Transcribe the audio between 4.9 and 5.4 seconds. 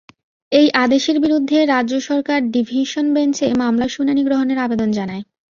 জানায়।